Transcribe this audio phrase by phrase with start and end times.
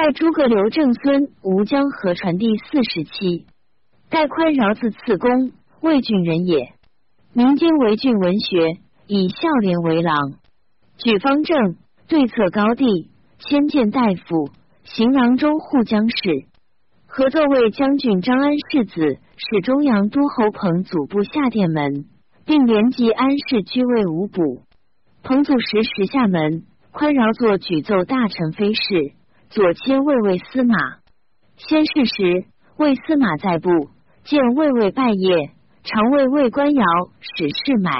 [0.00, 3.44] 盖诸葛刘正孙吴江河传第四十七。
[4.08, 5.52] 盖宽饶字次公，
[5.82, 6.72] 魏郡人也。
[7.34, 10.14] 民间为郡文学，以孝廉为郎，
[10.96, 11.76] 举方正，
[12.08, 13.10] 对策高第，
[13.40, 14.48] 迁见大夫，
[14.84, 16.46] 行郎中护江事。
[17.06, 22.06] 合奏为将军张安世子，是中阳都侯彭祖部下殿门，
[22.46, 24.62] 并连及安世居位五补。
[25.22, 28.80] 彭祖时时下门，宽饶作举奏大臣非事，
[29.50, 30.74] 左迁卫尉司马。
[31.56, 33.90] 先是时，卫司马在部，
[34.22, 35.50] 见卫尉拜谒，
[35.82, 36.84] 常为卫官窑
[37.18, 37.90] 使事买。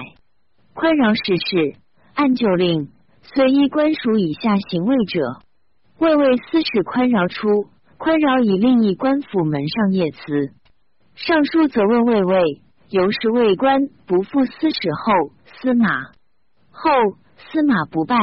[0.74, 1.74] 宽饶使事，
[2.14, 2.90] 按旧令，
[3.22, 5.40] 虽依官属以下行位者，
[5.98, 7.48] 卫尉司使宽饶出。
[7.98, 10.54] 宽饶以另一官府门上谒辞，
[11.16, 15.86] 尚书责问魏尉，由是魏官不复司使后司马。
[16.70, 16.90] 后
[17.36, 18.16] 司马不拜，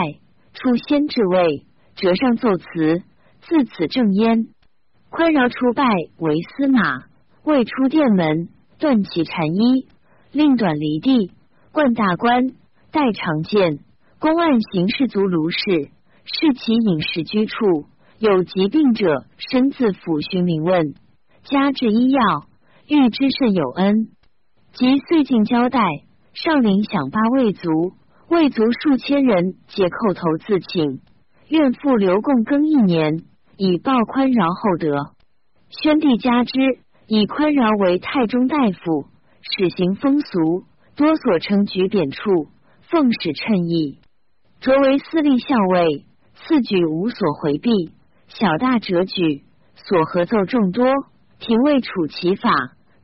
[0.53, 1.65] 出先至位，
[1.95, 3.03] 折上奏辞，
[3.47, 4.47] 自此正焉。
[5.09, 5.85] 宽饶出拜
[6.17, 7.05] 为司马，
[7.45, 9.87] 未出殿门，断其禅衣，
[10.33, 11.31] 令短离地，
[11.71, 12.49] 冠大冠，
[12.91, 13.79] 戴长剑，
[14.19, 15.59] 公案行事足卢氏，
[16.25, 17.85] 视其饮食居处。
[18.19, 20.95] 有疾病者，身自抚寻名问，
[21.43, 22.19] 加治医药，
[22.89, 24.09] 欲知甚有恩。
[24.73, 25.79] 即岁进交代，
[26.33, 27.93] 上领享八魏族，
[28.27, 30.99] 魏族数千人，皆叩头自请，
[31.47, 33.23] 愿复留贡更一年，
[33.57, 35.13] 以报宽饶厚德。
[35.69, 36.59] 宣帝加之，
[37.07, 39.07] 以宽饶为太中大夫，
[39.41, 40.63] 使行风俗，
[40.95, 42.49] 多所称举贬处，
[42.83, 43.99] 奉使称意，
[44.61, 47.91] 擢为司隶校尉，赐举无所回避。
[48.27, 50.85] 小大折举，所合奏众多，
[51.39, 52.51] 廷尉处其法，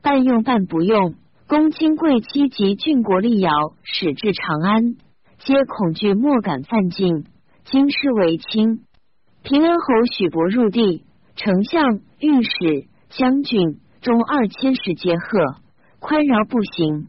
[0.02, 1.14] 半用半不用。
[1.48, 3.50] 公卿贵戚及郡国吏遥
[3.82, 4.94] 使至长安，
[5.38, 7.26] 皆恐惧莫敢犯境。
[7.64, 8.84] 京师为轻。
[9.44, 11.04] 平恩侯许伯入地，
[11.36, 15.60] 丞相、御史、将军中二千石皆贺，
[16.00, 17.08] 宽饶不行。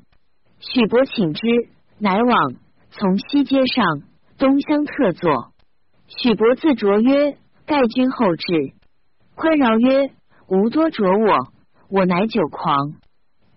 [0.59, 1.41] 许伯请之，
[1.97, 2.55] 乃往，
[2.91, 4.01] 从西街上
[4.37, 5.53] 东乡特坐。
[6.07, 7.37] 许伯自卓曰。
[7.65, 8.73] 盖君后至，
[9.33, 10.11] 宽饶曰
[10.47, 11.51] ：“吾多酌我，
[11.89, 12.93] 我乃酒狂。”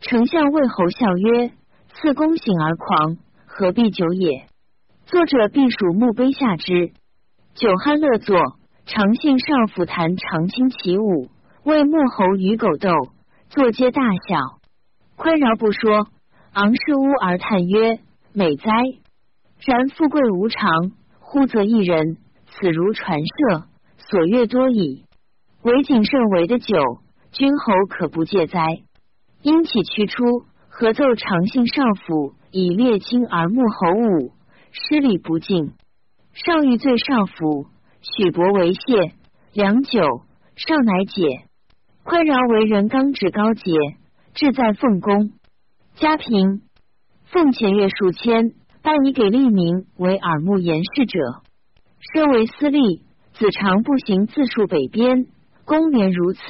[0.00, 1.50] 丞相魏侯笑曰
[1.92, 4.46] ：“赐公醒而狂，何必酒也？”
[5.04, 6.92] 作者必属墓碑下之。
[7.52, 8.56] 酒酣乐作，
[8.88, 11.28] 长信少府弹长卿起舞，
[11.62, 12.90] 为幕侯与狗斗，
[13.50, 14.38] 作皆大笑。
[15.14, 16.06] 宽饶不说，
[16.54, 17.98] 昂视屋而叹曰
[18.32, 18.72] ：“美哉！
[19.66, 22.16] 然富贵无常，忽则一人，
[22.46, 23.66] 此如传射。”
[24.08, 25.04] 所阅多矣，
[25.60, 26.78] 唯谨慎为的酒，
[27.30, 28.64] 君侯可不戒哉？
[29.42, 30.24] 因起驱出，
[30.70, 34.32] 合奏长信少府，以列卿而慕侯武，
[34.72, 35.74] 失礼不敬。
[36.32, 37.66] 上欲罪少府，
[38.16, 39.12] 许伯为谢，
[39.52, 40.00] 良久，
[40.56, 41.44] 尚乃解。
[42.02, 43.72] 宽饶为人刚直高洁，
[44.34, 45.32] 志在奉公。
[45.96, 46.62] 家贫，
[47.26, 48.52] 奉前月数千，
[48.82, 51.18] 拜以给利民为耳目言事者，
[52.14, 53.02] 身为私利。
[53.34, 55.26] 子常步行自述北边，
[55.64, 56.40] 公年如此。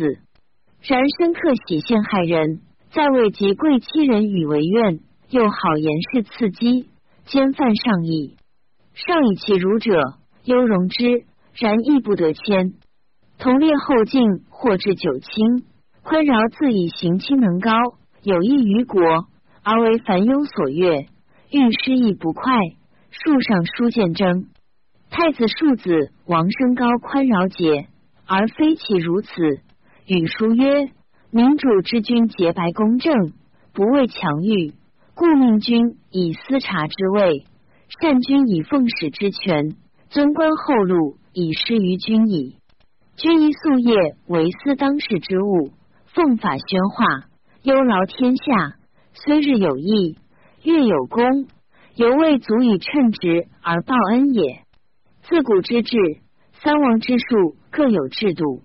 [0.81, 6.89] 然深刻喜陷害人，在位及贵戚人与为怨，又好言事刺激，
[7.27, 8.37] 兼犯上意。
[8.95, 10.01] 上以其儒者，
[10.45, 11.27] 优容之，
[11.61, 12.75] 然亦不得迁。
[13.39, 15.65] 同列后进，或至九卿，
[16.03, 17.71] 宽饶自以行亲能高，
[18.23, 19.01] 有益于国，
[19.63, 21.07] 而为凡庸所悦，
[21.51, 22.53] 欲失亦不快。
[23.11, 24.47] 树上书见征。
[25.11, 27.89] 太子庶子王升高宽饶节，
[28.27, 29.31] 而非其如此。
[30.07, 30.91] 语书曰
[31.33, 33.33] ：“民主之君洁白公正，
[33.73, 34.75] 不畏强欲，
[35.15, 37.47] 故命君以司察之位，
[38.01, 39.77] 善君以奉使之权，
[40.11, 42.56] 尊官厚禄以施于君矣。
[43.16, 45.71] 君以夙夜为司当世之务，
[46.06, 47.28] 奉法宣化，
[47.62, 48.75] 忧劳天下。
[49.15, 50.19] 虽日有益，
[50.65, 51.47] 月有功，
[51.94, 54.62] 犹未足以称职而报恩也。”
[55.22, 55.97] 自古之治，
[56.54, 58.62] 三王之术各有制度。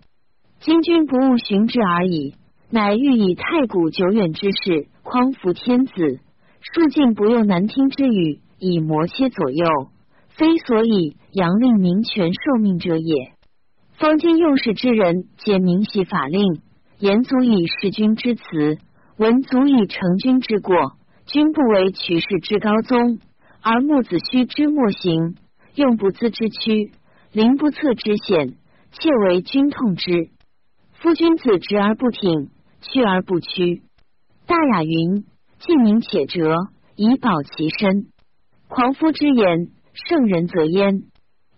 [0.60, 2.34] 今君不务循之而已，
[2.72, 5.94] 乃欲以太古久远之事匡扶天子，
[6.62, 9.68] 数尽不用难听之语以摩切左右，
[10.36, 13.34] 非所以扬令民权受命者也。
[13.94, 16.62] 方今用事之人，皆明习法令，
[16.98, 18.78] 言足以事君之辞，
[19.18, 20.76] 文足以成君之过。
[21.26, 23.20] 君不为取士之高宗，
[23.62, 25.36] 而木子虚之莫行。
[25.76, 26.92] 用不资之屈，
[27.32, 28.56] 临不测之险，
[28.92, 30.30] 切为君痛之。
[30.94, 32.50] 夫君子直而不挺，
[32.82, 33.82] 屈而不屈。
[34.46, 35.24] 大雅云：
[35.60, 36.56] 既明且折，
[36.96, 38.08] 以保其身。
[38.68, 41.04] 狂夫之言，圣人则焉。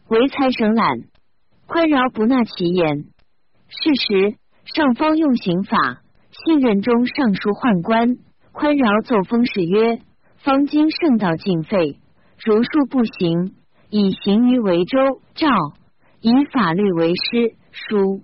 [0.07, 0.99] 唯才省懒，
[1.65, 3.05] 宽饶不纳其言。
[3.67, 4.35] 是时，
[4.65, 6.01] 上方用刑法，
[6.31, 8.17] 信任中尚书宦官
[8.51, 9.99] 宽饶奏封事曰
[10.43, 11.99] ：“方今圣道尽废，
[12.45, 13.55] 如数不行，
[13.89, 15.47] 以行于为州诏，
[16.21, 18.21] 以法律为师书。”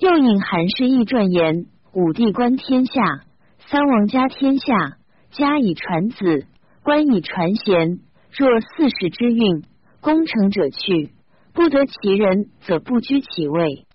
[0.00, 3.20] 又引韩氏义传言：“武帝观天下，
[3.58, 4.96] 三王家天下，
[5.30, 6.46] 家以传子，
[6.82, 8.00] 官以传贤。
[8.32, 9.62] 若四时之运，
[10.00, 11.12] 功成者去，
[11.52, 13.86] 不得其人，则不居其位。”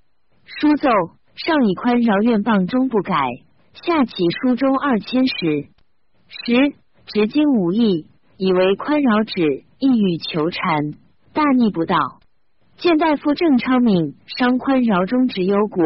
[0.46, 0.90] 书奏
[1.36, 3.16] 上以宽饶愿谤终不改，
[3.74, 5.68] 下启书中二千石。
[6.28, 6.76] 十
[7.08, 10.92] 执经无益，以为宽饶止，意欲求禅，
[11.34, 11.96] 大逆不道。
[12.78, 15.84] 见大夫郑昌敏伤宽饶中之忧国，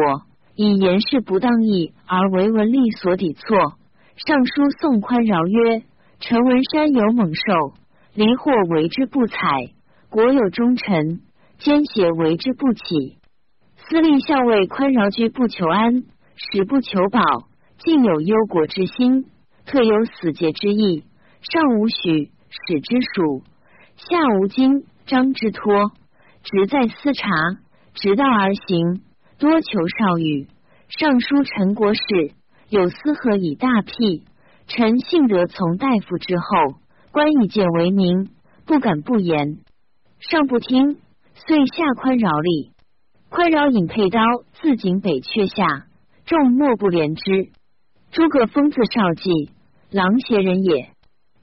[0.56, 3.78] 以言事不当义而为文吏所抵错。
[4.16, 5.82] 上书宋宽饶曰
[6.20, 7.74] ：“陈文山有猛兽，
[8.14, 9.36] 离祸为之不采；
[10.08, 11.20] 国有忠臣，
[11.58, 13.18] 奸邪为之不起。
[13.76, 16.04] 私立校尉宽饶居不求安，
[16.36, 17.20] 使不求保，
[17.78, 19.26] 尽有忧国之心，
[19.66, 21.04] 特有死节之意。
[21.40, 23.42] 上无许使之属，
[23.96, 25.92] 下无经张之托。”
[26.42, 27.28] 直在私察，
[27.92, 29.02] 直道而行，
[29.38, 30.48] 多求少语。
[30.88, 32.00] 尚书陈国事
[32.70, 34.24] 有司何以大辟？
[34.66, 36.78] 臣幸得从大夫之后，
[37.12, 38.30] 官以见为名，
[38.66, 39.58] 不敢不言。
[40.20, 40.98] 上不听，
[41.34, 42.70] 遂下宽饶礼。
[43.28, 44.20] 宽饶引佩刀
[44.60, 45.86] 自井北阙下，
[46.24, 47.50] 众莫不怜之。
[48.12, 49.50] 诸葛封字少季，
[49.90, 50.90] 郎邪人也。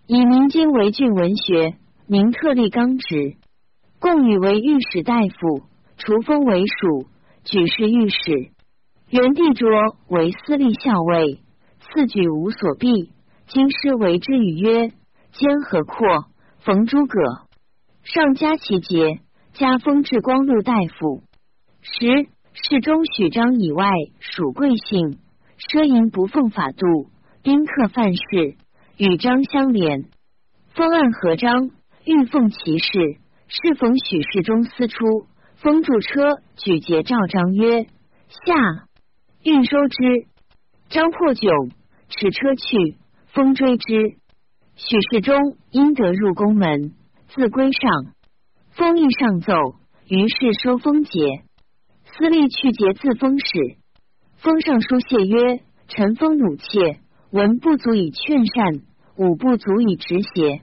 [0.05, 1.75] 以明经为郡文学，
[2.07, 3.35] 名特立纲职。
[3.99, 5.63] 共与为御史大夫，
[5.97, 7.07] 除封为属，
[7.43, 8.51] 举事御史。
[9.09, 9.69] 元帝卓
[10.09, 11.39] 为司隶校尉，
[11.79, 13.11] 赐举无所避。
[13.47, 14.91] 京师为之语曰
[15.39, 16.25] ：“兼和阔？”
[16.65, 17.21] 逢诸葛，
[18.03, 19.21] 上加其节，
[19.53, 21.23] 加封至光禄大夫。
[21.81, 23.89] 十侍中许章以外
[24.19, 25.19] 属贵姓，
[25.57, 27.09] 奢淫不奉法度，
[27.41, 28.57] 宾客犯事，
[28.97, 30.09] 与章相连。
[30.73, 31.69] 封案合章，
[32.03, 32.89] 欲奉其事。
[33.47, 35.05] 适逢许氏中私出，
[35.55, 37.83] 封住车，举节召张曰
[38.45, 38.87] ：“下，
[39.41, 40.27] 运收之。”
[40.89, 41.71] 张破窘，
[42.09, 42.97] 持车去，
[43.27, 44.17] 封追之。
[44.79, 46.93] 许世忠因得入宫门，
[47.29, 48.13] 自归上，
[48.69, 49.53] 封亦上奏，
[50.07, 51.19] 于是收封节。
[52.05, 53.47] 司隶去节自封使，
[54.35, 56.99] 封上书谢曰：“臣封弩妾，
[57.31, 58.83] 文不足以劝善，
[59.15, 60.61] 武不足以执邪。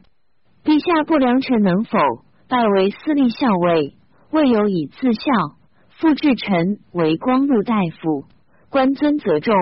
[0.65, 1.99] 陛下不良臣能否？”
[2.47, 3.97] 拜为司隶校尉，
[4.31, 5.57] 未有以自效。
[5.99, 8.27] 复至臣为光禄大夫，
[8.71, 9.55] 官尊则重，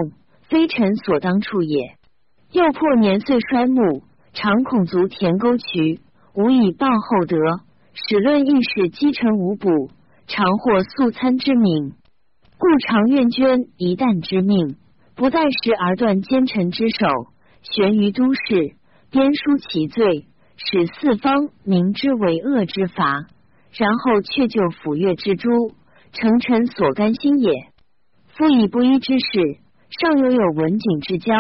[0.43, 1.97] 非臣所当处也。
[2.51, 4.03] 又破年岁衰暮，
[4.33, 6.01] 常恐足田沟渠，
[6.35, 7.37] 无以报厚德。
[7.95, 9.91] 史论议事积臣无补，
[10.27, 11.93] 常获素餐之名，
[12.59, 14.77] 故常愿捐一旦之命，
[15.15, 17.07] 不待时而断奸臣之手，
[17.63, 18.77] 悬于都市，
[19.11, 20.27] 编书其罪。
[20.65, 23.27] 使四方明之为恶之法，
[23.73, 25.73] 然后却就抚越之诛，
[26.13, 27.53] 成臣所甘心也。
[28.29, 29.59] 夫以不一之事，
[29.91, 31.35] 尚犹有文景之交；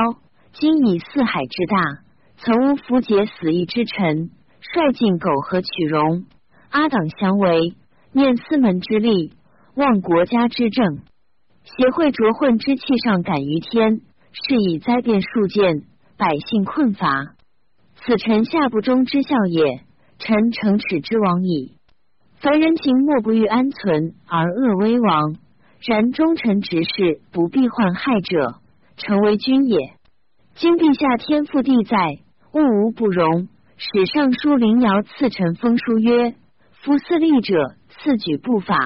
[0.53, 2.02] 今以四海之大，
[2.45, 4.31] 曾无符节死义之臣，
[4.61, 6.25] 率尽苟合取荣，
[6.71, 7.77] 阿党相为，
[8.11, 9.33] 念四门之利，
[9.77, 10.99] 忘国家之政，
[11.63, 14.01] 协会浊混之气上感于天，
[14.33, 15.85] 是以灾变数见，
[16.17, 17.37] 百姓困乏。
[17.95, 19.83] 此臣下不忠之效也，
[20.19, 21.77] 臣诚耻之亡矣。
[22.41, 25.37] 凡人情莫不欲安存而恶威亡，
[25.87, 28.57] 然忠臣直事不必患害者，
[28.97, 29.93] 诚为君也。
[30.57, 32.19] 今陛下天赋地在，
[32.53, 33.49] 物无不容。
[33.77, 36.35] 使尚书林尧赐臣封书曰
[36.83, 38.77] ：“夫私立者，赐举不法，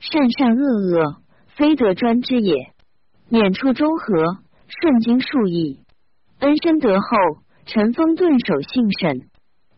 [0.00, 1.16] 善善恶恶，
[1.54, 2.72] 非得专之也。
[3.28, 4.38] 免处中和，
[4.68, 5.80] 顺经数义，
[6.40, 7.06] 恩深德厚。”
[7.64, 9.28] 臣封顿首信审，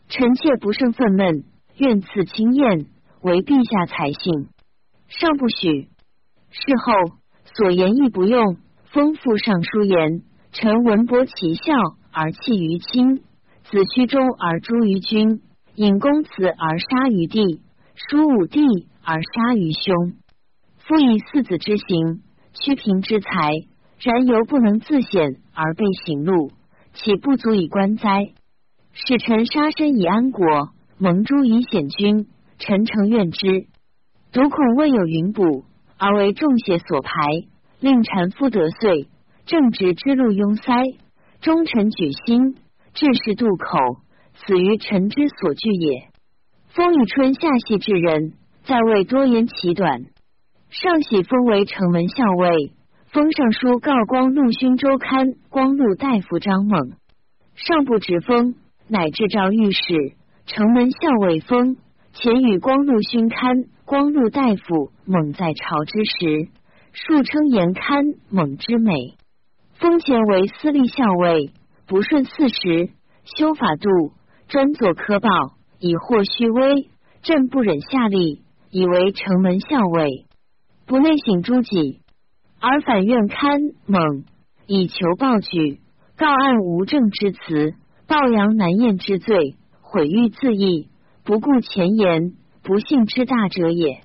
[0.09, 1.45] 臣妾不胜愤懑，
[1.77, 2.87] 愿赐清宴，
[3.21, 4.49] 为陛下才幸。
[5.09, 5.91] 尚不许。
[6.49, 7.19] 事后
[7.55, 8.57] 所言亦不用。
[8.87, 10.23] 封附尚书言：
[10.53, 11.75] 臣闻博其效
[12.15, 13.17] 而弃于亲，
[13.65, 15.43] 子虚忠而诛于君，
[15.75, 17.61] 引公子而杀于弟，
[17.97, 18.61] 叔武帝
[19.03, 20.15] 而杀于兄。
[20.79, 23.31] 夫以四子之行，屈平之才，
[23.99, 26.53] 然犹不能自显而被刑戮。
[26.93, 28.33] 岂不足以观哉？
[28.93, 30.47] 使臣杀身以安国，
[30.99, 32.29] 蒙诛以显君，
[32.59, 33.67] 臣诚愿之。
[34.31, 35.65] 独恐未有云补，
[35.99, 37.11] 而为众邪所排，
[37.81, 39.09] 令臣夫得罪，
[39.47, 40.73] 正直之路拥塞，
[41.45, 42.55] 忠臣举心，
[42.95, 43.79] 志士渡口，
[44.33, 46.09] 死于臣之所惧也。
[46.69, 48.33] 风雨春夏系之人，
[48.63, 50.07] 在位多言其短。
[50.71, 52.73] 上喜封为城门校尉，
[53.13, 56.93] 封尚书告光禄勋周刊光禄大夫张猛，
[57.55, 58.55] 上不直封，
[58.89, 60.15] 乃至诏御史
[60.47, 61.77] 城门校尉封。
[62.15, 66.49] 前与光禄勋刊光禄大夫猛在朝之时，
[66.95, 69.19] 数称言堪猛之美。
[69.75, 71.53] 封前为司隶校尉，
[71.87, 72.91] 不顺四时，
[73.25, 74.13] 修法度，
[74.49, 75.29] 专作科报，
[75.79, 76.89] 以获虚威。
[77.23, 78.41] 朕不忍下吏，
[78.71, 80.27] 以为城门校尉，
[80.87, 82.03] 不内省诸己，
[82.61, 84.25] 而反愿堪猛，
[84.67, 85.81] 以求报举，
[86.17, 87.75] 告案无证之词，
[88.07, 90.89] 报扬难验之罪，毁誉自缢。
[91.25, 94.03] 不顾前言，不幸之大者也。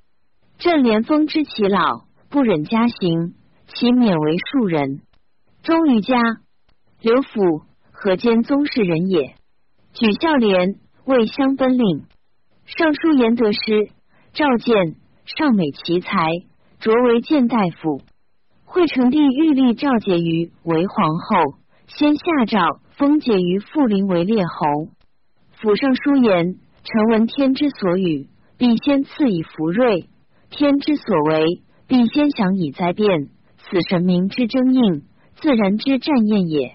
[0.58, 3.34] 朕连封之其老，不忍加刑，
[3.68, 5.02] 其免为庶人。
[5.70, 6.18] 忠于家，
[7.00, 7.62] 刘府
[7.92, 9.36] 河间宗室人也。
[9.94, 12.06] 举孝廉为乡奔令，
[12.66, 13.60] 尚书言得师
[14.34, 14.96] 赵建
[15.26, 16.10] 尚美奇才，
[16.80, 18.02] 擢为谏大夫。
[18.66, 24.90] 惠成帝欲立赵婕妤为皇后，先下诏封婕妤富陵为列侯。
[25.62, 26.56] 府尚书言。
[26.82, 30.08] 臣闻天之所与，必先赐以福瑞；
[30.50, 33.28] 天之所为，必先享以灾变。
[33.58, 35.04] 此神明之争应，
[35.42, 36.74] 自然之战宴也。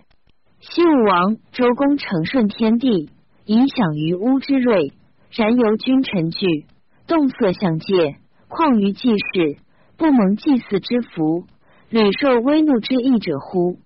[0.61, 3.11] 西武王周公承顺天地，
[3.45, 4.93] 以享于巫之瑞；
[5.31, 6.67] 然由君臣惧，
[7.07, 8.17] 动色相戒，
[8.49, 9.61] 况于祭祀，
[9.99, 11.45] 不蒙祭祀之福，
[11.91, 13.79] 屡受威怒之意者乎？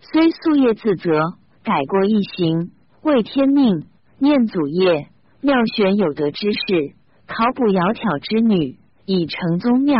[0.00, 1.20] 虽夙夜自责，
[1.62, 2.70] 改过一行，
[3.02, 3.84] 为天命，
[4.18, 5.08] 念祖业。
[5.42, 6.94] 妙选有德之士，
[7.26, 9.98] 考补窈窕之女，以成宗庙，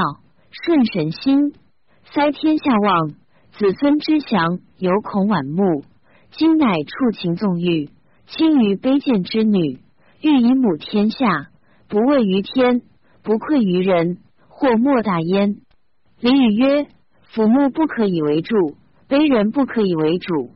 [0.50, 1.52] 顺神心，
[2.14, 3.10] 塞天下望，
[3.56, 5.84] 子孙之祥，犹恐晚暮。
[6.32, 7.88] 今乃触情纵欲，
[8.26, 9.78] 轻于卑贱之女，
[10.20, 11.50] 欲以母天下，
[11.88, 12.82] 不畏于天，
[13.22, 14.18] 不愧于人，
[14.48, 15.58] 或莫大焉。
[16.18, 16.88] 礼语曰：
[17.22, 18.56] 俯目不可以为助，
[19.08, 20.50] 卑人不可以为主。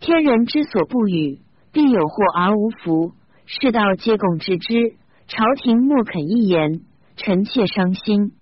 [0.00, 1.40] 天人之所不与，
[1.72, 3.12] 必有祸而无福。
[3.44, 4.94] 世道皆共知之，
[5.28, 6.80] 朝廷莫肯一言，
[7.16, 8.32] 臣妾伤心。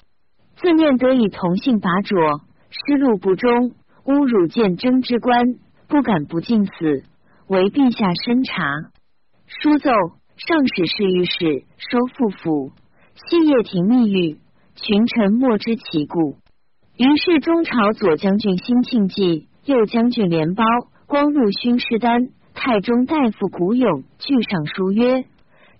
[0.54, 2.14] 自念得以同姓拔擢，
[2.70, 3.72] 失路不忠，
[4.08, 6.72] 侮辱见征之官，不敢不敬死，
[7.46, 8.64] 为陛下深察。
[9.44, 9.90] 书奏
[10.34, 12.72] 上使侍御史收复府，
[13.14, 14.38] 夕夜廷密谕，
[14.76, 16.38] 群臣莫知其故。
[16.96, 20.64] 于是中朝左将军辛庆忌、右将军连包、
[21.06, 22.30] 光禄勋师丹。
[22.54, 25.26] 太中大夫古勇俱上书曰：“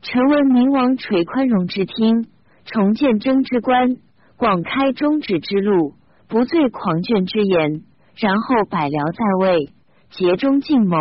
[0.02, 2.26] 臣闻明王垂宽容之听，
[2.66, 3.96] 重建征之官，
[4.36, 5.94] 广开中止之路，
[6.28, 7.84] 不罪狂卷之言。
[8.18, 9.72] 然后百僚在位，
[10.10, 10.98] 竭忠尽谋，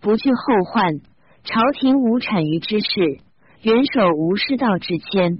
[0.00, 1.00] 不惧后患。
[1.42, 3.20] 朝廷无产于之事，
[3.62, 5.38] 元首无失道之谦。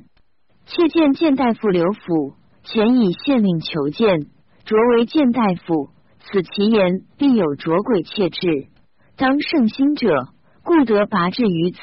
[0.64, 2.32] 妾见谏大夫刘府，
[2.64, 4.28] 前以县令求见，
[4.64, 5.90] 擢为谏大夫。
[6.20, 8.68] 此其言必有卓鬼切制。”
[9.16, 10.28] 当圣心者，
[10.62, 11.80] 故得拔至于此。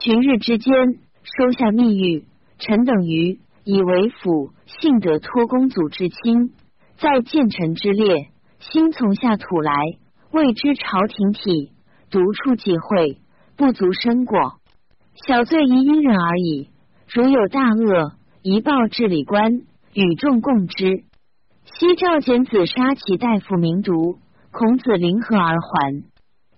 [0.00, 0.72] 旬日之间，
[1.24, 2.24] 收下密谕，
[2.60, 6.52] 臣等于以为辅，幸得托公祖之亲，
[6.98, 8.26] 在谏臣之列，
[8.58, 9.72] 心从下土来，
[10.32, 11.70] 未知朝廷体，
[12.10, 13.18] 独处忌讳，
[13.56, 14.54] 不足深过。
[15.26, 16.70] 小罪宜因人而已，
[17.06, 19.60] 如有大恶，宜报治理官，
[19.94, 21.04] 与众共之。
[21.64, 24.18] 昔赵简子杀其大夫名独，
[24.50, 26.02] 孔子临河而还。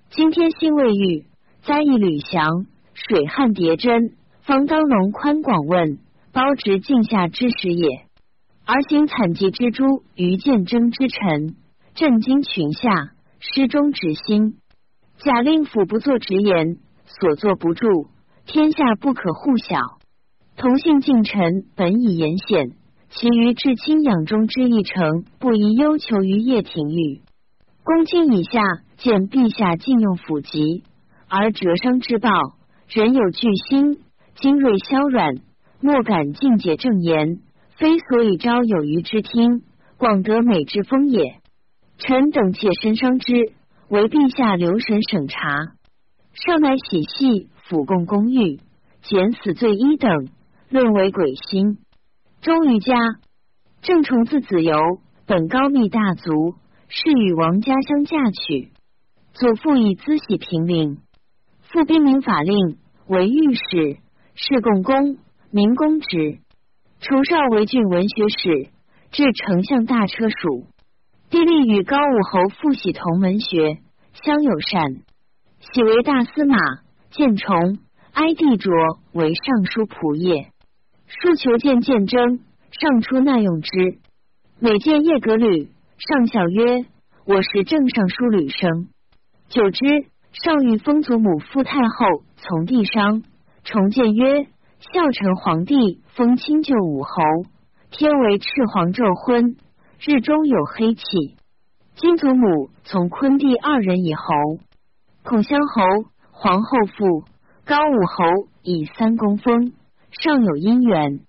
[0.08, 1.26] 今天心未愈，
[1.64, 5.98] 灾异吕翔，水旱迭真，方当隆宽广问，
[6.32, 8.06] 包直镜下之时也。
[8.72, 11.56] 而行惨疾之诸于见征之臣，
[11.96, 13.10] 震惊群下，
[13.40, 14.58] 失忠直心。
[15.18, 18.06] 假令府不作直言，所作不助，
[18.46, 19.76] 天下不可互晓。
[20.56, 22.70] 同姓近臣本以言显，
[23.08, 27.22] 其余至亲养忠之一成，不宜忧求于叶廷玉。
[27.82, 28.60] 公卿以下。
[28.98, 30.84] 见陛下禁用府籍，
[31.26, 32.28] 而折伤之报，
[32.86, 33.98] 人有惧心，
[34.34, 35.36] 精锐消软，
[35.80, 37.40] 莫敢尽解正言，
[37.80, 39.62] 非所以招有余之听，
[39.96, 41.40] 广得美之风也。
[41.96, 43.54] 臣等切身伤之，
[43.88, 45.38] 为陛下留神审查。
[46.34, 48.60] 上乃喜系府贡公寓，
[49.00, 50.28] 减死罪一等，
[50.68, 51.78] 论为鬼心。
[52.42, 52.94] 忠于家，
[53.80, 54.78] 正重字子由，
[55.24, 56.56] 本高密大族，
[56.88, 58.72] 是与王家相嫁娶。
[59.32, 60.98] 祖父以资喜平陵，
[61.62, 63.96] 复兵民法令为御史，
[64.34, 65.16] 是共公，
[65.50, 66.40] 民公职。
[67.00, 68.68] 除少为郡文学史，
[69.10, 70.66] 至丞相大车属。
[71.30, 73.78] 帝立与高武侯傅喜同门学，
[74.22, 74.96] 相友善。
[75.60, 76.58] 喜为大司马，
[77.10, 77.78] 见崇
[78.12, 78.72] 哀帝卓
[79.12, 80.50] 为尚书仆射。
[81.06, 82.40] 数求见见征，
[82.70, 83.70] 上出纳用之。
[84.58, 86.84] 每见叶格吕，上笑曰
[87.24, 88.88] ：“我是正尚书吕生。”
[89.48, 89.80] 久之，
[90.32, 93.22] 上欲封祖母傅太后从帝商，
[93.64, 94.46] 重见曰
[94.80, 97.12] ：“孝成皇帝封清就武侯，
[97.90, 99.56] 天为赤黄昼昏，
[100.00, 101.02] 日中有黑气。
[101.96, 104.24] 今祖母从昆帝二人以侯，
[105.22, 105.82] 孔襄侯、
[106.30, 107.24] 皇后父、
[107.66, 109.74] 高武侯以三公封，
[110.12, 111.20] 尚有姻缘。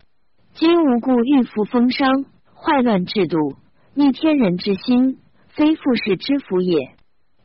[0.54, 2.24] 今无故欲复封商，
[2.56, 3.58] 坏乱制度，
[3.94, 6.96] 逆天人之心，非复士之福也。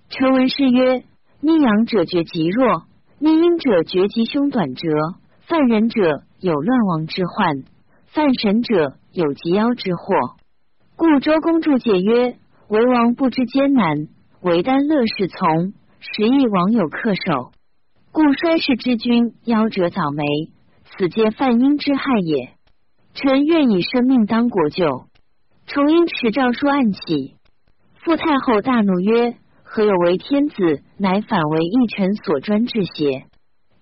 [0.08, 1.02] 臣闻是曰：
[1.40, 2.84] 逆阳者绝极弱，
[3.18, 4.88] 逆阴者绝极凶短折。
[5.48, 7.62] 犯人者有乱亡之患，
[8.06, 10.34] 犯神者有及妖之祸。
[10.96, 12.36] 故周公注解曰：
[12.66, 14.08] 为王不知艰难，
[14.40, 17.52] 为丹乐事从，十亿王有恪守。
[18.10, 20.24] 故衰世之君夭折早霉，
[20.84, 22.50] 此皆犯阴之害也。
[23.14, 25.04] 臣愿以生命当国救。
[25.66, 27.36] 重因持诏书案起，
[28.02, 33.26] 傅太后大怒曰：“何有为天子，乃反为一臣所专制邪？”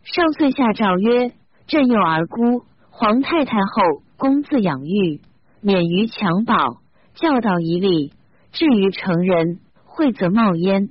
[0.05, 1.33] 上遂下诏曰
[1.67, 5.21] ：“朕幼而孤，皇太太后公自养育，
[5.61, 6.81] 免于襁褓，
[7.15, 8.13] 教导以礼，
[8.53, 10.91] 至于成人，惠则冒焉。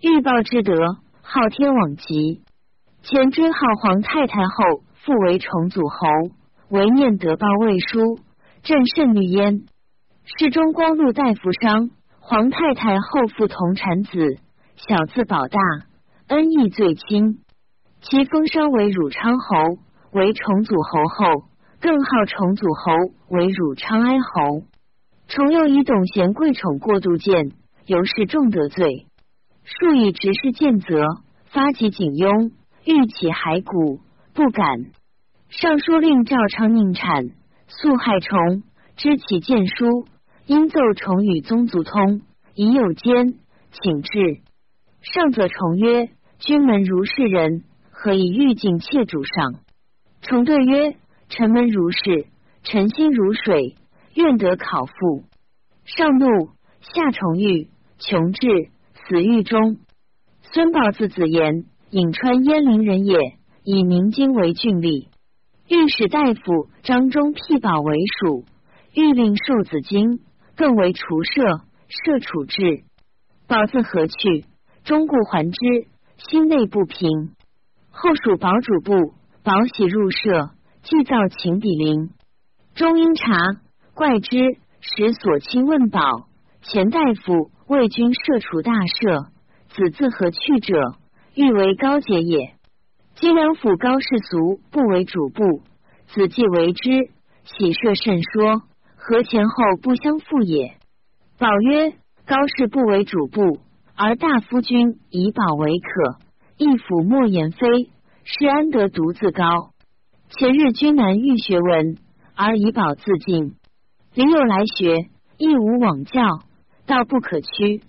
[0.00, 0.74] 欲报之德，
[1.22, 2.42] 昊天罔极。”
[3.02, 6.06] 前追号皇太太后复为重祖侯，
[6.68, 8.20] 唯念得报未书，
[8.62, 9.64] 朕甚虑焉。
[10.38, 11.90] 世中光禄大夫商，
[12.20, 14.38] 皇太太后父同产子，
[14.76, 15.58] 小字保大，
[16.28, 17.40] 恩义最亲。
[18.02, 19.78] 其封商为汝昌侯，
[20.12, 21.44] 为重祖侯后，
[21.80, 22.92] 更号重祖侯
[23.28, 24.62] 为汝昌哀侯。
[25.28, 27.52] 重又以董贤贵宠过度见，
[27.86, 29.06] 由是重得罪，
[29.64, 31.02] 数以直事见责，
[31.46, 32.52] 发起警拥。
[32.84, 34.00] 欲起骸骨，
[34.34, 34.90] 不敢。
[35.48, 37.30] 尚书令赵昌宁产，
[37.68, 38.64] 素害虫，
[38.96, 40.08] 知其见书，
[40.46, 42.22] 因奏虫与宗族通，
[42.56, 43.34] 已有奸，
[43.70, 44.40] 请至。
[45.00, 46.08] 上则虫曰
[46.40, 49.54] ：“君门如是人，何以欲尽妾主上？”
[50.22, 50.96] 重对曰
[51.28, 52.26] ：“臣门如是，
[52.62, 53.76] 臣心如水，
[54.14, 55.24] 愿得考复。”
[55.84, 59.78] 上怒，下重狱，穷至，死狱中。
[60.42, 61.66] 孙宝字子言。
[61.90, 63.18] 颍川鄢陵人也，
[63.64, 65.08] 以明经为郡吏。
[65.68, 68.46] 御史大夫张忠辟宝为属，
[68.94, 70.20] 欲令受子经，
[70.56, 71.42] 更为除舍，
[71.88, 72.84] 设处置。
[73.46, 74.46] 宝自何去？
[74.84, 75.58] 终故还之，
[76.16, 77.34] 心内不平。
[77.90, 79.12] 后属宝主部，
[79.44, 80.50] 宝喜入舍，
[80.84, 82.10] 祭造秦比邻。
[82.76, 83.34] 中因察，
[83.92, 84.38] 怪之，
[84.80, 86.00] 使所亲问宝。
[86.60, 89.30] 前大夫为君设处大赦，
[89.70, 90.78] 子自何去者？
[91.34, 92.54] 欲为高洁也。
[93.16, 95.62] 金梁府高氏俗不为主簿，
[96.06, 97.10] 子继为之，
[97.42, 98.62] 喜设甚说，
[98.94, 100.76] 何前后不相负也？
[101.36, 101.90] 宝曰：
[102.26, 103.58] 高氏不为主簿，
[103.96, 106.18] 而大夫君以宝为可，
[106.58, 107.90] 一府莫言非，
[108.24, 109.72] 是安得独自高？
[110.30, 111.96] 前日君难欲学文，
[112.34, 113.56] 而以保自尽，
[114.14, 116.22] 临有来学，亦无往教，
[116.86, 117.82] 道不可屈，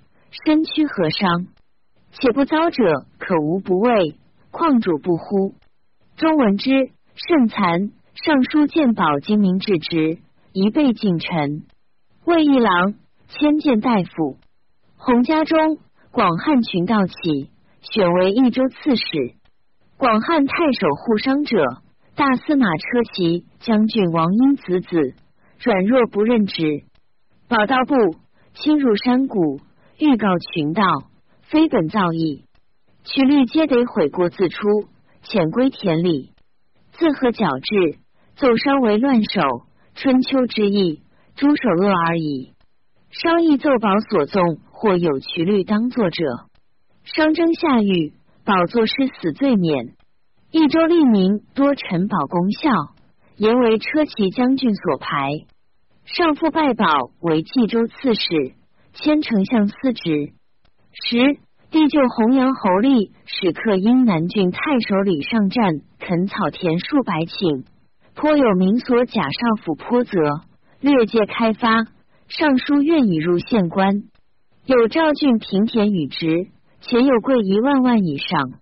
[0.45, 1.47] 身躯何伤？
[2.11, 4.15] 且不遭者，可无不畏；
[4.51, 5.55] 况主不乎？
[6.17, 6.69] 中闻之，
[7.15, 7.91] 甚惭。
[8.15, 10.19] 尚书见宝精明至直，
[10.51, 11.63] 一备进臣，
[12.25, 12.93] 魏一郎
[13.27, 14.37] 迁见大夫。
[14.97, 15.79] 洪家中，
[16.11, 17.49] 广汉群盗起，
[17.81, 19.03] 选为益州刺史。
[19.97, 21.81] 广汉太守护商者，
[22.15, 25.15] 大司马车骑将军王英子子，
[25.63, 26.83] 软弱不任职。
[27.47, 27.95] 宝道部
[28.53, 29.59] 侵入山谷，
[29.99, 30.83] 欲告群盗。
[31.43, 32.45] 非本造诣，
[33.03, 34.87] 曲律皆得悔过自出，
[35.21, 36.31] 潜归田里，
[36.93, 37.99] 自何矫治？
[38.35, 39.41] 奏商为乱首，
[39.93, 41.03] 春秋之意，
[41.35, 42.53] 诸首恶而已。
[43.11, 46.25] 商议奏保所纵，或有曲律当作者，
[47.03, 48.13] 商征下狱，
[48.45, 49.95] 宝座失死罪免。
[50.51, 52.69] 益州吏民多陈保功效，
[53.37, 55.31] 言为车骑将军所排。
[56.05, 56.85] 上父拜宝
[57.21, 58.53] 为冀州刺史，
[58.93, 60.33] 迁丞相司职。
[60.91, 61.37] 十
[61.71, 67.63] 帝就弘阳侯立使客因南郡太守李上战垦草田数百顷，
[68.13, 70.19] 颇有民所贾少府颇泽，
[70.81, 71.87] 略借开发。
[72.27, 74.03] 尚书愿以入县官，
[74.65, 76.47] 有赵郡平田与职，
[76.85, 78.59] 前有贵一万万以上。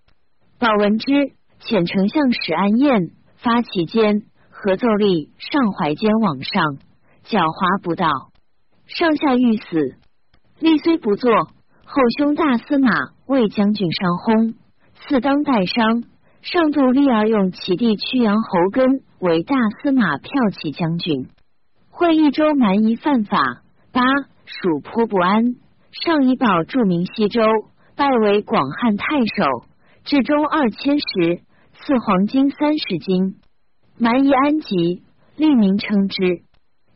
[0.60, 6.78] 宝闻之，遣丞相史安彦发其间，合奏立上怀间往上，
[7.26, 8.06] 狡猾不道，
[8.86, 9.96] 上下欲死。
[10.60, 11.30] 立虽不作。
[11.84, 12.90] 后兄大司马
[13.26, 14.54] 魏将军上薨，
[14.94, 16.04] 赐当代商。
[16.42, 21.28] 上度立而用其弟曲阳侯根为大司马骠骑将军。
[21.90, 24.00] 会益州蛮夷犯法，八
[24.46, 25.56] 蜀颇不安。
[25.90, 27.42] 上以保著名西州，
[27.94, 29.66] 拜为广汉太守，
[30.04, 31.40] 至中二千石，
[31.74, 33.36] 赐黄金三十斤。
[33.98, 35.02] 蛮夷安吉，
[35.36, 36.42] 立名称之。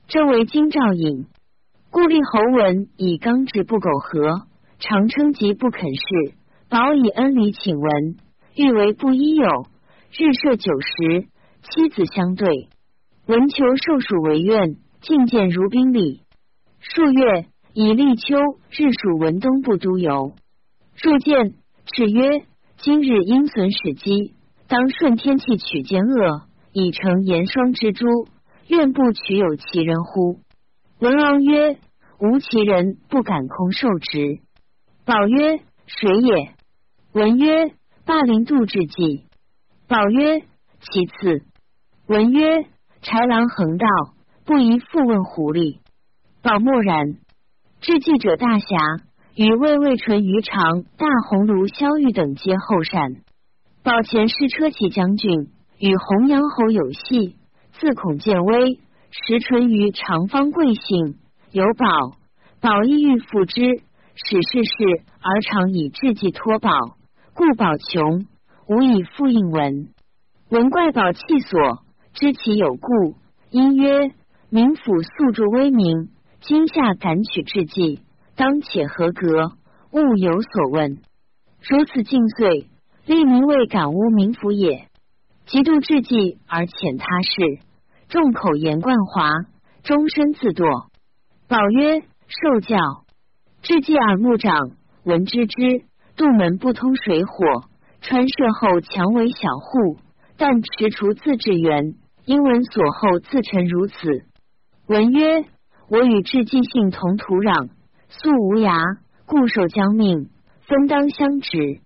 [0.09, 1.26] 这为京兆尹。
[1.90, 4.46] 故立侯文以刚直不苟合，
[4.78, 6.35] 常称疾不肯事。
[6.68, 8.16] 保以恩礼请闻，
[8.54, 9.66] 欲为布衣友，
[10.11, 11.26] 日设酒食，
[11.62, 12.68] 妻子相对。
[13.26, 16.22] 文求受属为愿，进见如宾礼。
[16.80, 18.37] 数月，以立秋
[18.70, 20.32] 日属文东部都邮。
[21.02, 21.54] 入见，
[21.87, 22.46] 敕曰：
[22.78, 24.35] 今日阴损使机，
[24.68, 28.06] 当顺天气取奸恶，以成严霜之珠。
[28.68, 30.40] 愿不取有其人乎？
[30.98, 31.78] 文王曰。
[32.18, 34.40] 无其人不敢空受职。
[35.04, 36.54] 宝曰：“谁也？”
[37.12, 37.74] 文曰
[38.06, 39.26] ：“霸陵杜之计。”
[39.87, 40.40] 宝曰
[40.80, 41.42] ：“其次。”
[42.09, 42.62] 文曰
[43.04, 43.87] ：“豺狼横道，
[44.46, 45.80] 不宜复问狐狸。”
[46.40, 47.18] 宝默然。
[47.82, 48.66] 志记者大侠，
[49.37, 53.16] 与魏魏纯、于长、大鸿胪、萧玉等皆后善。
[53.83, 57.37] 宝前是车骑将军，与洪阳侯有隙，
[57.72, 61.18] 自恐见威，时淳于长方贵姓。
[61.53, 62.16] 有宝，
[62.62, 63.61] 宝亦欲复之，
[64.14, 66.70] 使事事而常以志计托宝，
[67.35, 68.25] 故宝穷，
[68.66, 69.88] 无以复应文。
[70.49, 71.83] 文怪宝气所，
[72.14, 73.16] 知其有故，
[73.51, 74.12] 因曰：
[74.49, 76.09] 民府素著威名，
[76.40, 78.01] 今夏敢取志计，
[78.37, 79.53] 当且合格，
[79.92, 80.99] 勿有所问。
[81.68, 82.68] 如此尽岁，
[83.07, 84.88] 利民未敢污民福也。
[85.46, 87.64] 极度志计而遣他事，
[88.09, 89.31] 众口言冠华，
[89.83, 90.88] 终身自堕。
[91.49, 92.77] 宝曰：“受教，
[93.62, 94.72] 至既耳目长，
[95.05, 95.85] 闻知之。
[96.16, 97.64] 杜门不通水火，
[98.01, 99.99] 穿射后强为小户，
[100.37, 101.94] 但持除自治源。
[102.25, 103.94] 因闻所后自成如此。
[104.88, 105.44] 文曰：
[105.88, 107.70] 我与至既性同土壤，
[108.09, 110.31] 素无涯，固守将命，
[110.62, 111.81] 分当相执。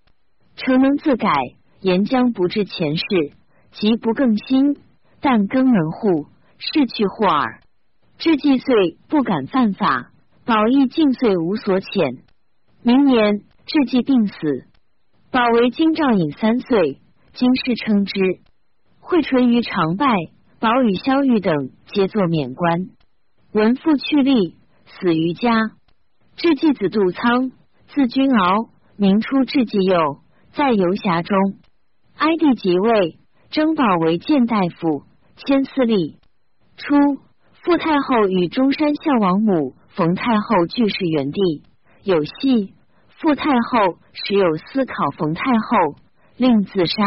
[0.55, 1.31] 诚能自改，
[1.79, 3.03] 言将不至前世，
[3.71, 4.77] 即不更新，
[5.19, 7.61] 但更能护，逝去或耳。”
[8.19, 10.11] 至既岁不敢犯法，
[10.45, 12.19] 保义尽岁无所遣。
[12.83, 14.35] 明年至既病死，
[15.31, 16.99] 保为京兆尹三岁，
[17.33, 18.13] 京师称之。
[18.99, 20.15] 惠淳于常拜，
[20.59, 22.89] 保与萧玉等皆作免官。
[23.53, 24.55] 文父去立，
[24.85, 25.51] 死于家。
[26.41, 27.51] 至继子杜仓，
[27.93, 30.21] 字君敖，明初至继幼，
[30.53, 31.37] 在游侠中。
[32.17, 33.19] 哀帝即位，
[33.51, 35.03] 征宝为谏大夫，
[35.35, 36.17] 迁司隶。
[36.77, 36.95] 初。
[37.63, 41.61] 傅太后与中山孝王母冯太后俱是元帝，
[42.01, 42.73] 有戏。
[43.09, 45.95] 傅太后时有思考冯太后，
[46.37, 47.03] 令自杀，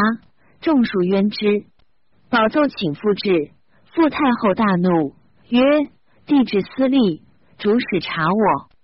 [0.61, 1.65] 众数冤之。
[2.29, 3.51] 宝奏请复至，
[3.93, 5.13] 傅太后大怒，
[5.49, 5.59] 曰
[6.25, 7.23] ：“帝至私利，
[7.57, 8.74] 主使查我。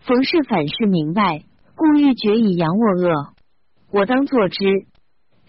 [0.00, 1.44] 冯氏反是明白，
[1.76, 3.34] 故欲决以扬我恶，
[3.92, 4.58] 我当作之。”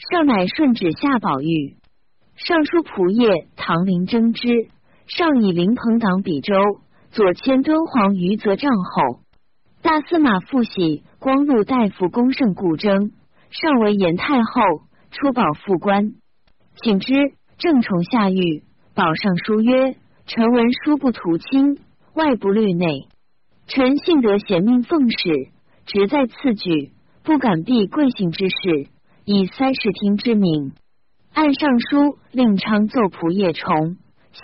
[0.09, 1.75] 上乃顺旨下宝玉，
[2.35, 4.69] 尚书仆夜唐林征之。
[5.07, 6.55] 上以灵朋党比州，
[7.11, 9.19] 左迁敦煌余则帐后，
[9.81, 11.03] 大司马复喜。
[11.19, 13.11] 光禄大夫公胜故征，
[13.51, 14.61] 上为延太后，
[15.11, 16.13] 出保副官，
[16.81, 17.13] 请之。
[17.59, 18.63] 正重下狱，
[18.95, 21.77] 保上书曰：“臣文书不图亲，
[22.15, 23.07] 外不虑内。
[23.67, 25.49] 臣幸得贤命奉使，
[25.85, 26.91] 职在次举，
[27.23, 28.89] 不敢避贵姓之事，
[29.25, 30.73] 以三室厅之名，
[31.33, 33.97] 按上书令昌奏仆夜虫。”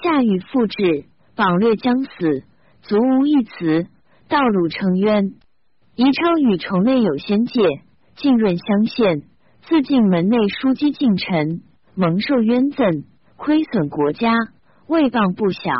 [0.03, 2.43] 夏禹复至，榜略将死，
[2.81, 3.87] 足无一词。
[4.27, 5.35] 道鲁称冤。
[5.95, 7.63] 宜昌与崇内有先界，
[8.17, 9.21] 浸润乡县，
[9.61, 11.61] 自尽门内枢机近臣，
[11.95, 13.05] 蒙受冤赠，
[13.37, 14.33] 亏损国家，
[14.87, 15.71] 未谤不小。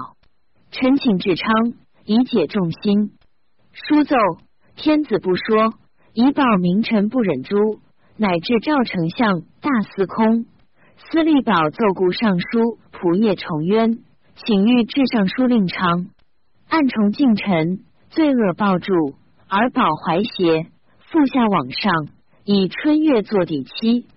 [0.71, 1.51] 臣请至昌，
[2.05, 3.11] 以解众心。
[3.85, 4.15] 书奏，
[4.75, 5.71] 天子不说，
[6.11, 7.79] 以保名臣不忍诛，
[8.17, 10.45] 乃至赵丞相大司空。
[10.97, 13.99] 司隶宝奏故尚书仆夜重冤，
[14.35, 16.07] 请欲至尚书令昌，
[16.67, 18.93] 暗重近臣，罪恶报著，
[19.47, 20.65] 而保怀邪，
[21.11, 22.07] 复下往上，
[22.45, 24.07] 以春月作底期，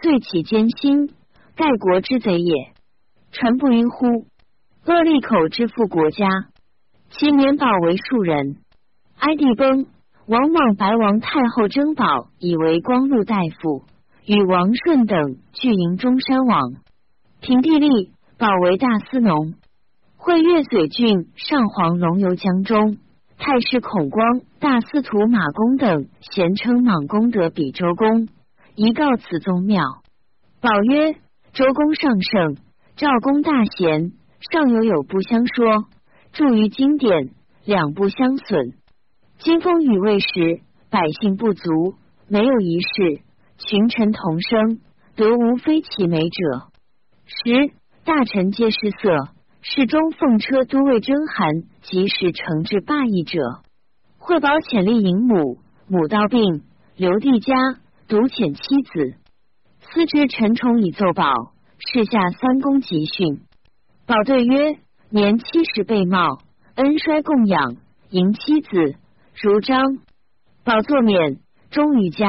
[0.00, 1.08] 遂起艰辛，
[1.56, 2.72] 盖国之贼也。
[3.32, 4.26] 传不晕乎？
[4.86, 6.26] 恶利口之负国家，
[7.10, 8.56] 其免保为庶人。
[9.20, 9.84] 哀帝崩，
[10.26, 13.84] 王莽白王太后征保，以为光禄大夫。
[14.24, 16.72] 与王顺等俱营中山王，
[17.42, 19.52] 平地利，保为大司农。
[20.16, 22.96] 会越绥郡上皇龙游江中，
[23.36, 28.26] 太师孔光、大司徒马公等咸称莽公得比周公，
[28.74, 29.82] 宜告此宗庙。
[30.62, 31.12] 宝曰：
[31.52, 32.56] 周公上圣，
[32.96, 34.12] 赵公大贤，
[34.50, 35.84] 尚有有不相说。
[36.32, 37.32] 著于经典，
[37.66, 38.79] 两不相损。
[39.40, 41.94] 金风雨未时，百姓不足，
[42.28, 43.22] 没有一事，
[43.56, 44.80] 群臣同生，
[45.16, 46.68] 得无非其美者。
[47.24, 47.72] 十
[48.04, 49.30] 大臣皆失色，
[49.62, 53.62] 侍中奉车都尉征韩及时惩治霸役者。
[54.18, 55.56] 惠保潜力迎母，
[55.88, 56.60] 母道病，
[56.96, 57.54] 留帝家，
[58.08, 59.16] 独遣妻子。
[59.80, 61.32] 司之陈宠以奏保，
[61.78, 63.40] 事下三公集训。
[64.04, 64.76] 保对曰：
[65.08, 66.42] 年七十被冒，
[66.74, 67.76] 恩衰供养，
[68.10, 68.96] 迎妻子
[69.42, 69.80] 如章。
[70.64, 71.38] 保作免，
[71.70, 72.28] 终于家。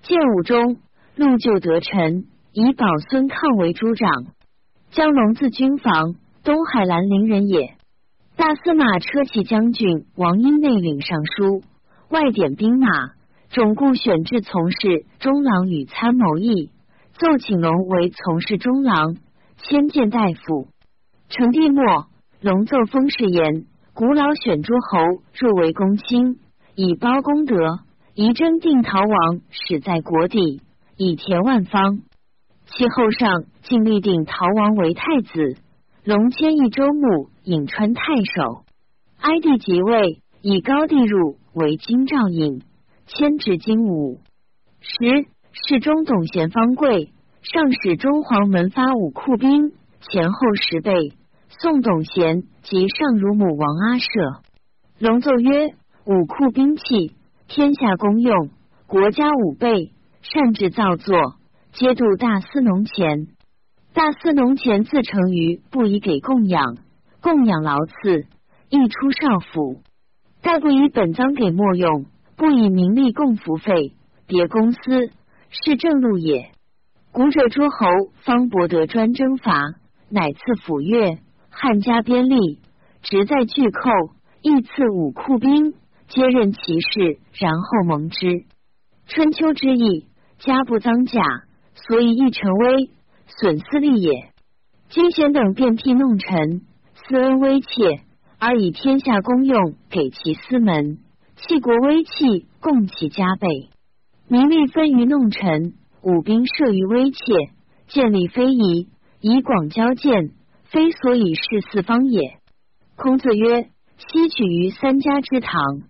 [0.00, 0.78] 建武中，
[1.14, 4.08] 陆就得臣，以保孙抗为诸长。
[4.92, 7.76] 江龙自军防，东海兰陵人也。
[8.34, 11.62] 大司马车骑将军王英内领尚书，
[12.08, 12.86] 外点兵马，
[13.50, 16.70] 总顾选制从事中郎与参谋议，
[17.12, 19.16] 奏请龙为从事中郎，
[19.58, 20.68] 迁见大夫。
[21.28, 22.06] 成帝末，
[22.40, 26.38] 龙奏封事言，古老选诸侯入为公卿，
[26.74, 27.80] 以包功德，
[28.14, 30.62] 宜征定陶王，始在国地，
[30.96, 31.98] 以田万方。
[32.64, 35.58] 其后上竟立定陶王为太子，
[36.04, 38.64] 龙迁一州牧、颍川太守。
[39.20, 42.62] 哀帝即位，以高帝入为京兆尹，
[43.06, 44.20] 迁至京武。
[44.80, 51.12] 十侍中董贤方贵，上使中黄门发武库兵，前后十倍。
[51.62, 54.42] 宋董贤及上乳母王阿舍，
[54.98, 55.68] 龙奏曰：
[56.04, 57.14] 武库兵器，
[57.46, 58.50] 天下公用，
[58.88, 61.36] 国家武备，善制造作，
[61.72, 63.28] 皆度大司农钱。
[63.94, 66.78] 大司农钱自成于不以给供养，
[67.20, 68.26] 供养劳赐，
[68.68, 69.82] 亦出少府。
[70.42, 73.92] 盖不以本赃给莫用，不以名利供服费，
[74.26, 74.80] 别公司
[75.50, 76.50] 是正路也。
[77.12, 77.86] 古者诸侯
[78.24, 79.76] 方博得专征伐，
[80.08, 81.18] 乃赐府乐。
[81.54, 82.58] 汉家边吏，
[83.02, 83.90] 职在巨寇，
[84.40, 85.74] 亦赐武库兵，
[86.08, 88.46] 皆任其事，然后蒙之。
[89.06, 90.06] 春秋之意，
[90.38, 91.20] 家不赃甲，
[91.74, 92.90] 所以易成威，
[93.26, 94.30] 损私利也。
[94.88, 96.62] 金贤等便辟弄臣，
[96.94, 98.00] 私恩威切，
[98.38, 100.98] 而以天下公用给其私门，
[101.36, 103.68] 弃国威器，共其加倍。
[104.26, 107.18] 名利分于弄臣，武兵设于威切，
[107.88, 108.88] 建立非夷，
[109.20, 110.30] 以广交见。
[110.72, 112.38] 非所以是四方也。
[112.96, 113.68] 孔子曰
[114.08, 115.82] ：“西取于三家之堂，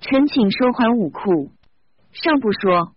[0.00, 1.52] 臣请收还武库。”
[2.10, 2.92] 上不说，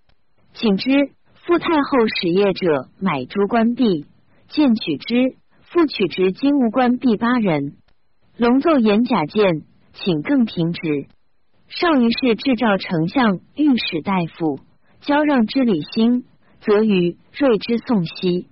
[0.53, 1.11] 请之。
[1.45, 4.07] 复太后使业者买诸官币，
[4.47, 5.35] 见取之。
[5.61, 7.75] 复取之金吾官币八人。
[8.35, 9.61] 龙奏言假见，
[9.93, 11.05] 请更平职。
[11.67, 14.59] 上于是制造丞相、御史大夫，
[15.01, 16.25] 交让之礼兴，
[16.59, 18.47] 则于睿之宋熙。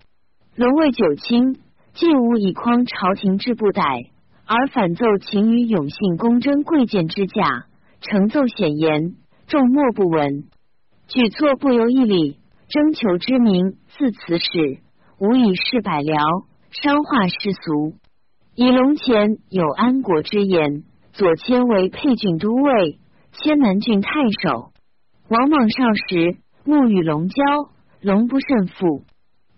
[0.55, 1.57] 龙位九卿。
[1.97, 4.11] 既无以匡朝廷之不逮，
[4.45, 7.65] 而反奏秦于永信公贞贵贱之价，
[8.01, 9.15] 成奏显言，
[9.47, 10.43] 众莫不闻。
[11.07, 12.37] 举措不由一理，
[12.69, 14.77] 征求之名，自此始，
[15.17, 17.95] 无以示百僚，商化世俗。
[18.53, 20.83] 以龙前有安国之言，
[21.13, 22.99] 左迁为沛郡都尉，
[23.31, 24.11] 迁南郡太
[24.43, 24.69] 守。
[25.29, 27.43] 王莽少时，慕与龙交，
[28.01, 29.01] 龙不胜负。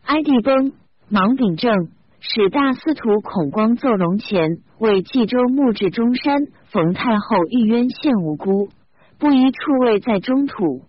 [0.05, 0.71] 哀帝崩，
[1.09, 1.89] 莽秉政。
[2.21, 8.69] 使大司徒孔光奏龙前为冀州牧至中山，冯太后欲冤陷无辜，
[9.17, 10.83] 不宜处位在中土。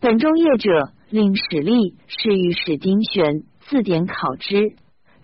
[0.00, 4.72] 本中业者令史立是御史丁玄字典考之，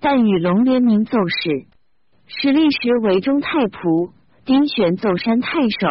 [0.00, 1.66] 但与龙联名奏事。
[2.26, 4.11] 史立时为中太仆，
[4.44, 5.88] 丁玄奏山太守，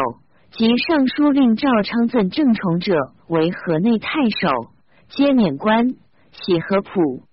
[0.51, 2.93] 及尚书令赵昌赠郑宠者
[3.27, 4.69] 为河内太守，
[5.09, 5.95] 皆免官，
[6.31, 7.23] 喜和普，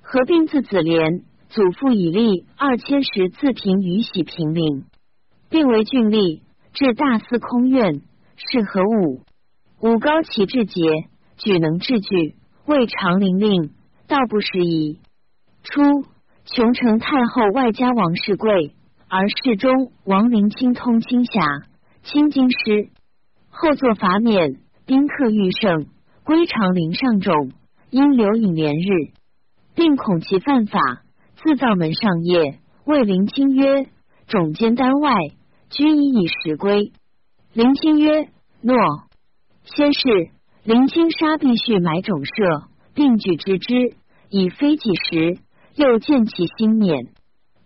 [0.00, 1.20] 合并自子廉。
[1.56, 4.84] 祖父以立二千石自平于喜平陵，
[5.48, 6.42] 并为郡吏，
[6.74, 8.02] 至大司空院，
[8.36, 9.22] 是何武？
[9.80, 10.82] 武高其志节，
[11.38, 12.34] 举能治具，
[12.66, 13.70] 为长陵令，
[14.06, 14.98] 道不拾遗。
[15.62, 15.80] 初，
[16.44, 18.74] 琼城太后外加王世贵，
[19.08, 21.40] 而侍中王陵清通青霞，
[22.02, 22.90] 清京师。
[23.48, 25.86] 后作法免，宾客愈盛，
[26.22, 27.52] 归长陵上种，
[27.88, 29.14] 因留隐连日，
[29.74, 30.78] 并恐其犯法。
[31.36, 33.86] 自造门上业，谓林清曰
[34.26, 35.14] ：“种监单外，
[35.70, 36.92] 均已以时归。”
[37.52, 38.28] 林清曰
[38.62, 38.76] ：“诺。”
[39.64, 40.00] 先是，
[40.64, 43.74] 林清杀必须买种社，并举之之，
[44.30, 45.38] 以非己时，
[45.74, 47.06] 又见其心免，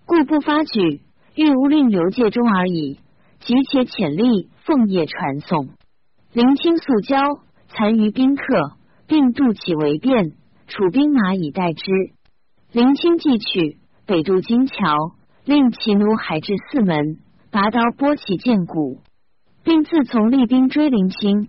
[0.04, 1.02] 故不发举。
[1.37, 2.98] 欲无令刘介中而已。
[3.38, 5.70] 急且潜力，奉业传送。
[6.33, 7.22] 林清素交，
[7.68, 8.42] 残余宾客，
[9.06, 10.33] 并渡起为便，
[10.66, 11.90] 楚兵马以待之。
[12.72, 14.76] 林清既取北渡金桥，
[15.44, 17.18] 令其奴还至四门，
[17.50, 19.00] 拔刀拨起剑骨，
[19.64, 21.48] 并自从厉兵追林清，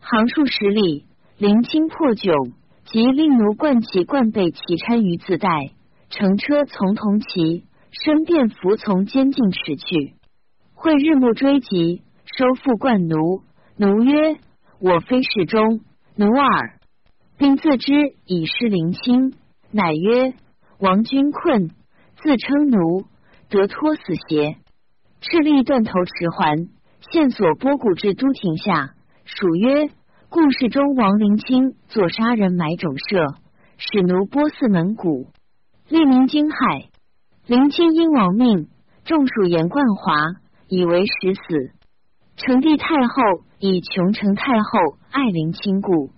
[0.00, 1.04] 行数十里，
[1.36, 2.52] 林清破窘，
[2.86, 5.48] 即令奴冠起冠背其参于自带，
[6.10, 10.14] 乘车从同骑，身便服从监禁驰去。
[10.74, 12.02] 会日暮追及，
[12.36, 13.42] 收复冠奴。
[13.76, 14.38] 奴曰
[14.82, 15.82] ：“我非侍中，
[16.16, 16.80] 奴耳。”
[17.38, 17.92] 并自知
[18.26, 19.34] 已失林清，
[19.70, 20.34] 乃曰
[20.78, 21.70] ：“王君困，
[22.22, 23.04] 自称奴，
[23.48, 24.56] 得脱死邪？”
[25.20, 26.68] 赤力断头持还，
[27.10, 28.94] 线索拨骨至都亭下。
[29.24, 29.90] 属曰
[30.30, 33.34] ：“故事中王林清作杀人埋种社，
[33.76, 35.26] 使奴波四门谷，
[35.88, 36.86] 利民惊骇。
[37.46, 38.68] 林清因亡命，
[39.04, 41.72] 众属言冠华。”以为实死，
[42.36, 43.22] 成帝太后
[43.58, 46.10] 以穷成太后爱陵亲故，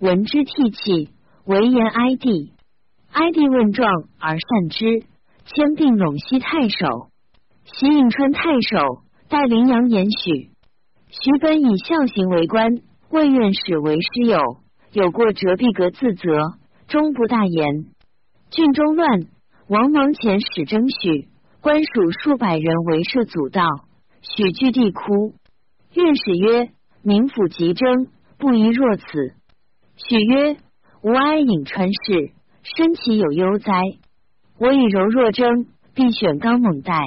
[0.00, 1.10] 闻之涕泣，
[1.44, 2.54] 唯言哀帝。
[3.12, 5.00] 哀帝问状而善之，
[5.44, 7.10] 迁并陇西太守。
[7.64, 10.50] 袭颍川太守，代陵阳言许。
[11.10, 14.38] 徐本以孝行为官，魏院使为师友，
[14.92, 17.86] 有过折壁阁自责，终不大言。
[18.50, 19.26] 郡中乱，
[19.68, 21.28] 王莽遣使征许，
[21.60, 23.64] 官属数百人围摄阻道。
[24.20, 25.34] 许据地哭，
[25.94, 26.70] 院使曰
[27.02, 29.04] ：“民府急征，不宜若此。”
[29.96, 30.56] 许曰
[31.02, 33.72] ：“吾哀颍川事，身其有忧哉？
[34.58, 37.00] 我以柔弱征，必选刚猛待。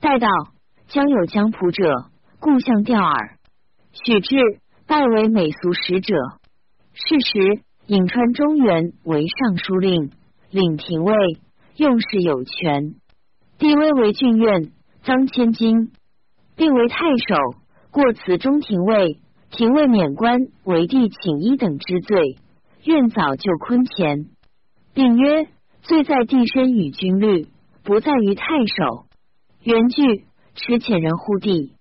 [0.00, 0.28] 待到
[0.88, 3.36] 将有江浦者，故向调耳。”
[3.92, 4.36] 许至，
[4.86, 6.14] 拜为美俗使者。
[6.92, 10.10] 是时，颍川中原为尚书令，
[10.50, 11.14] 领廷尉，
[11.76, 12.94] 用事有权。
[13.58, 15.92] 帝威为郡院，赃千金。
[16.56, 17.36] 并为太守，
[17.90, 19.18] 过此中廷尉，
[19.50, 22.36] 廷尉免官，为帝请一等之罪。
[22.84, 24.26] 愿早就坤前，
[24.92, 25.46] 并曰：
[25.82, 27.46] 罪在帝身与军律，
[27.84, 29.06] 不在于太守。
[29.62, 30.24] 原句
[30.54, 31.74] 持遣人护帝。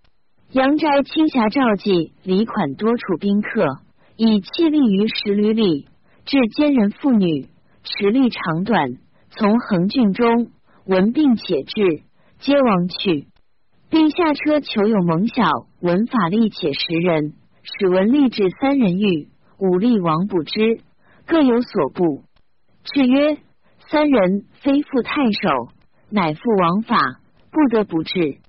[0.52, 3.80] 阳斋青霞赵记礼款多处宾客，
[4.16, 5.88] 以气力于十旅里，
[6.26, 7.48] 至奸人妇女，
[7.84, 8.98] 持力长短，
[9.30, 10.52] 从横郡中
[10.86, 12.04] 闻病且至，
[12.40, 13.28] 皆亡去。
[13.92, 15.44] 并下车求有蒙小
[15.82, 20.82] 闻法力且识人，使文立至三人狱，武力王不知，
[21.26, 22.24] 各有所部。
[22.92, 23.38] 是曰：
[23.92, 25.72] 三人非复太守，
[26.10, 26.98] 乃复王法，
[27.52, 28.40] 不得不治。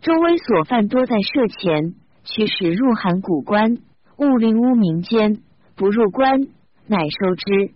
[0.00, 3.78] 周威所犯多在社前，驱使入函谷关，
[4.16, 5.42] 勿令污民间，
[5.74, 6.40] 不入关，
[6.86, 7.74] 乃收之。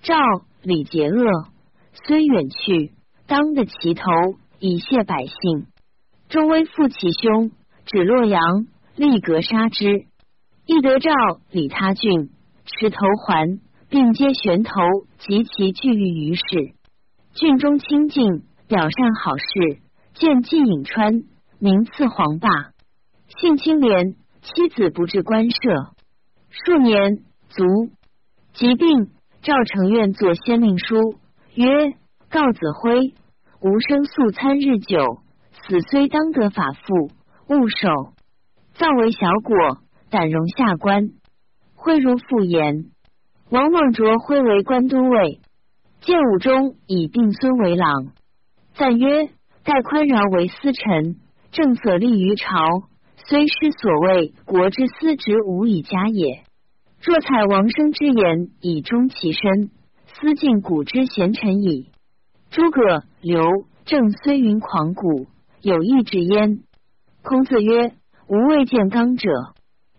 [0.00, 0.14] 赵
[0.62, 1.48] 李结恶，
[2.06, 2.92] 虽远去，
[3.26, 4.04] 当得其头，
[4.60, 5.66] 以谢百姓。
[6.28, 7.50] 周威复其兄，
[7.84, 10.06] 指洛阳，立格杀之。
[10.66, 11.10] 义德诏
[11.50, 12.30] 李他郡，
[12.64, 14.72] 持头还，并皆悬头
[15.18, 16.42] 及其聚于于市。
[17.34, 19.80] 郡中清净，表善好事。
[20.14, 21.22] 见季颍川，
[21.60, 22.48] 名赐黄霸，
[23.40, 25.58] 性清廉，妻子不至官舍。
[26.50, 27.64] 数年卒，
[28.52, 29.10] 疾病。
[29.40, 31.14] 赵承愿作先令书，
[31.54, 31.94] 曰：
[32.28, 33.14] 告子辉，
[33.60, 35.20] 吾生素餐日久。
[35.52, 37.12] 死虽当得法父，
[37.48, 38.12] 勿守。
[38.74, 39.78] 造为小果，
[40.10, 41.10] 胆容下官。
[41.76, 42.86] 挥如复言。
[43.50, 45.40] 王莽卓挥为官都尉，
[46.02, 48.12] 建武中以定孙为郎。
[48.74, 49.30] 赞曰：
[49.64, 51.16] 盖宽饶为司臣，
[51.50, 52.54] 政所立于朝，
[53.16, 56.42] 虽失所谓国之司职，无以加也。
[57.00, 59.70] 若采王生之言，以忠其身，
[60.06, 61.90] 思尽古之贤臣矣。
[62.50, 63.48] 诸葛刘
[63.86, 65.26] 正虽云狂骨。
[65.62, 66.60] 有意之焉。
[67.22, 67.92] 孔子曰
[68.28, 69.28] ：“吾未见刚者，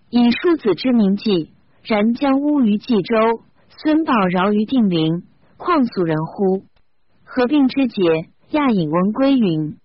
[0.10, 1.52] 以庶子之名记，
[1.90, 3.16] 然将乌于冀州，
[3.82, 5.24] 孙豹饶于定陵，
[5.58, 6.62] 况俗人乎？
[7.24, 8.04] 合并之节，
[8.52, 9.76] 亚引翁归云。